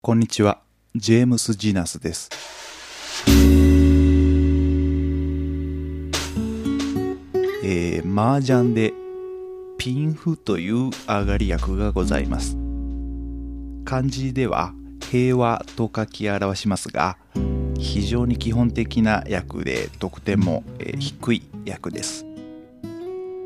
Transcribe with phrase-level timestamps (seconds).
[0.00, 0.60] こんにちは、
[0.94, 2.30] ジェームス・ジナスです。
[7.64, 8.94] えー、麻雀で
[9.76, 12.56] ピンフという上がり役がございます。
[13.84, 14.72] 漢字では
[15.10, 17.18] 平和と書き表しますが、
[17.76, 22.24] 非常に基本的な役で得点も、えー低い役です。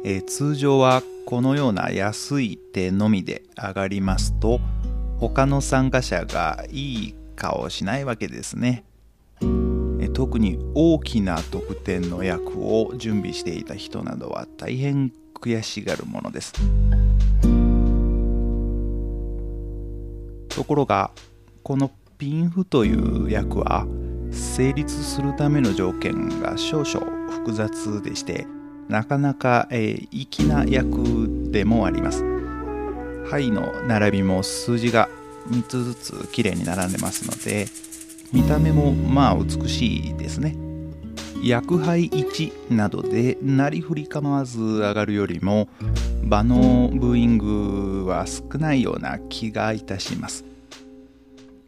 [0.05, 4.61] えー通常はこのような安い手のみで上がりますと
[5.29, 8.83] 他の参加者がいい顔をしないわけですね。
[10.15, 16.53] 特に大きな得点の役を準備していた人などは大変悔しがるものです。
[20.49, 21.13] ところが
[21.63, 23.87] このピンフという役は
[24.33, 28.49] 成立するための条件が少々複雑でして
[28.89, 32.25] なかなか、えー粋な役でもあります。
[33.33, 35.09] 牌の並びも数字が
[35.49, 37.67] 3つずつ綺麗に並んでますので
[38.33, 40.57] 見た目もまあ美しいですね。
[41.43, 45.69] 役杯1などでなりふり構わず上がるよりも
[46.25, 50.45] 場のブーイングは少ないような気がいたします。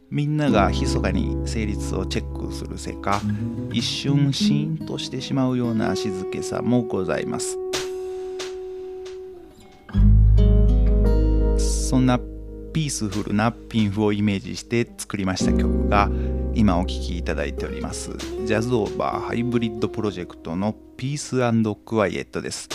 [0.09, 3.21] みんなが密かに成立をチェックするせいか
[3.73, 7.57] 一瞬シーンとしてしまうような静けさもございます。
[11.57, 12.19] そんな
[12.75, 16.09] ピースフルなピンフをイメージして作りました曲が
[16.55, 18.11] 今お聴きいただいております。
[18.45, 21.37] ジャズオーバーハイブリッドプロジェクトのピース
[21.85, 22.67] クワイエットです。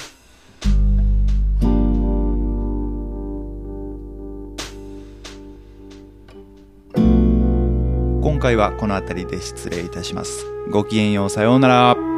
[8.23, 10.47] 今回はこの辺りで失礼いたします。
[10.71, 12.10] ごきげんようさようなら。